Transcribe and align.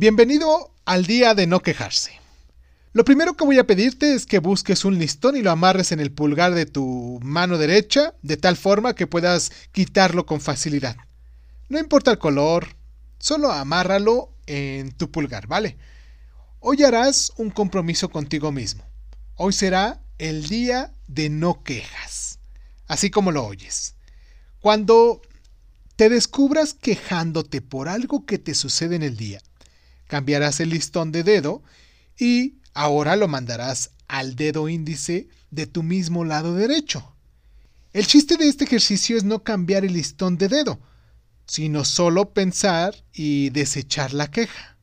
Bienvenido 0.00 0.72
al 0.86 1.04
día 1.04 1.34
de 1.34 1.46
no 1.46 1.60
quejarse. 1.60 2.12
Lo 2.94 3.04
primero 3.04 3.36
que 3.36 3.44
voy 3.44 3.58
a 3.58 3.66
pedirte 3.66 4.14
es 4.14 4.24
que 4.24 4.38
busques 4.38 4.86
un 4.86 4.98
listón 4.98 5.36
y 5.36 5.42
lo 5.42 5.50
amarres 5.50 5.92
en 5.92 6.00
el 6.00 6.10
pulgar 6.10 6.54
de 6.54 6.64
tu 6.64 7.20
mano 7.22 7.58
derecha, 7.58 8.14
de 8.22 8.38
tal 8.38 8.56
forma 8.56 8.94
que 8.94 9.06
puedas 9.06 9.52
quitarlo 9.72 10.24
con 10.24 10.40
facilidad. 10.40 10.96
No 11.68 11.78
importa 11.78 12.12
el 12.12 12.18
color, 12.18 12.76
solo 13.18 13.52
amárralo 13.52 14.32
en 14.46 14.90
tu 14.92 15.10
pulgar, 15.10 15.46
¿vale? 15.48 15.76
Hoy 16.60 16.82
harás 16.82 17.34
un 17.36 17.50
compromiso 17.50 18.08
contigo 18.08 18.52
mismo. 18.52 18.82
Hoy 19.34 19.52
será 19.52 20.02
el 20.16 20.48
día 20.48 20.94
de 21.08 21.28
no 21.28 21.62
quejas, 21.62 22.38
así 22.86 23.10
como 23.10 23.32
lo 23.32 23.44
oyes. 23.44 23.96
Cuando 24.60 25.20
te 25.96 26.08
descubras 26.08 26.72
quejándote 26.72 27.60
por 27.60 27.90
algo 27.90 28.24
que 28.24 28.38
te 28.38 28.54
sucede 28.54 28.96
en 28.96 29.02
el 29.02 29.18
día, 29.18 29.42
cambiarás 30.10 30.58
el 30.58 30.70
listón 30.70 31.12
de 31.12 31.22
dedo 31.22 31.62
y 32.18 32.56
ahora 32.74 33.14
lo 33.14 33.28
mandarás 33.28 33.92
al 34.08 34.34
dedo 34.34 34.68
índice 34.68 35.28
de 35.52 35.68
tu 35.68 35.84
mismo 35.84 36.24
lado 36.24 36.56
derecho. 36.56 37.14
El 37.92 38.08
chiste 38.08 38.36
de 38.36 38.48
este 38.48 38.64
ejercicio 38.64 39.16
es 39.16 39.22
no 39.22 39.44
cambiar 39.44 39.84
el 39.84 39.92
listón 39.92 40.36
de 40.36 40.48
dedo, 40.48 40.80
sino 41.46 41.84
solo 41.84 42.34
pensar 42.34 43.04
y 43.12 43.50
desechar 43.50 44.12
la 44.12 44.28
queja. 44.32 44.76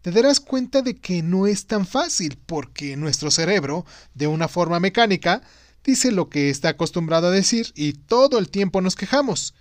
Te 0.00 0.12
darás 0.12 0.40
cuenta 0.40 0.80
de 0.80 0.96
que 0.96 1.22
no 1.22 1.46
es 1.46 1.66
tan 1.66 1.86
fácil 1.86 2.38
porque 2.46 2.96
nuestro 2.96 3.30
cerebro, 3.30 3.84
de 4.14 4.28
una 4.28 4.48
forma 4.48 4.80
mecánica, 4.80 5.42
dice 5.84 6.10
lo 6.10 6.30
que 6.30 6.48
está 6.48 6.70
acostumbrado 6.70 7.26
a 7.26 7.32
decir 7.32 7.70
y 7.74 7.92
todo 7.92 8.38
el 8.38 8.48
tiempo 8.48 8.80
nos 8.80 8.96
quejamos. 8.96 9.52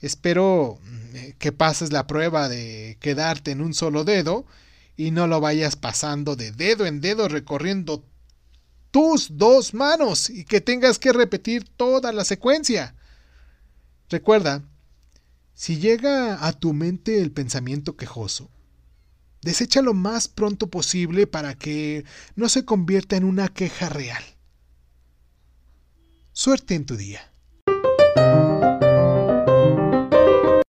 Espero 0.00 0.78
mm, 0.82 1.30
que 1.38 1.52
pases 1.52 1.92
la 1.92 2.06
prueba 2.06 2.48
de 2.48 2.96
quedarte 3.00 3.50
en 3.50 3.60
un 3.60 3.74
solo 3.74 4.04
dedo 4.04 4.46
y 4.96 5.10
no 5.10 5.26
lo 5.26 5.40
vayas 5.40 5.76
pasando 5.76 6.36
de 6.36 6.52
dedo 6.52 6.86
en 6.86 7.00
dedo 7.00 7.28
recorriendo 7.28 8.04
tus 8.90 9.36
dos 9.36 9.74
manos 9.74 10.30
y 10.30 10.44
que 10.44 10.60
tengas 10.60 10.98
que 10.98 11.12
repetir 11.12 11.68
toda 11.68 12.12
la 12.12 12.24
secuencia. 12.24 12.94
Recuerda, 14.08 14.64
si 15.54 15.78
llega 15.78 16.46
a 16.46 16.52
tu 16.52 16.72
mente 16.72 17.20
el 17.20 17.30
pensamiento 17.30 17.96
quejoso, 17.96 18.50
desecha 19.42 19.82
lo 19.82 19.94
más 19.94 20.28
pronto 20.28 20.68
posible 20.68 21.26
para 21.26 21.54
que 21.54 22.04
no 22.34 22.48
se 22.48 22.64
convierta 22.64 23.16
en 23.16 23.24
una 23.24 23.48
queja 23.48 23.88
real. 23.88 24.22
Suerte 26.32 26.74
en 26.74 26.86
tu 26.86 26.96
día. 26.96 27.32